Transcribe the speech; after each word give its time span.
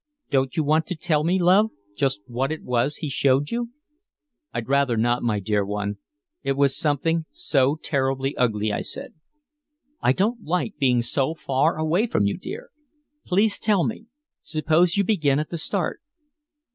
"Don't 0.31 0.57
you 0.57 0.63
want 0.63 0.87
to 0.87 0.95
tell 0.95 1.23
me, 1.23 1.37
love, 1.37 1.69
just 1.95 2.21
what 2.25 2.51
it 2.51 2.63
was 2.63 2.95
he 2.95 3.07
showed 3.07 3.51
you?" 3.51 3.69
"I'd 4.51 4.67
rather 4.67 4.97
not, 4.97 5.21
my 5.21 5.39
dear 5.39 5.63
one, 5.63 5.99
it 6.41 6.53
was 6.53 6.75
something 6.75 7.25
so 7.29 7.75
terribly 7.75 8.35
ugly," 8.35 8.73
I 8.73 8.81
said. 8.81 9.13
"I 10.01 10.11
don't 10.13 10.43
like 10.43 10.75
being 10.79 11.03
so 11.03 11.35
far 11.35 11.77
away 11.77 12.07
from 12.07 12.25
you, 12.25 12.35
dear. 12.35 12.71
Please 13.27 13.59
tell 13.59 13.83
me. 13.85 14.07
Suppose 14.41 14.97
you 14.97 15.03
begin 15.03 15.37
at 15.37 15.51
the 15.51 15.59
start." 15.59 15.99